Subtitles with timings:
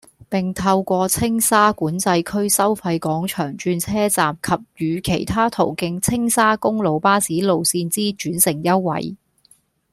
[0.31, 9.15] 並透過青沙管制區收費廣場轉車站及與其他途經青沙公路巴士路線之轉乘優惠，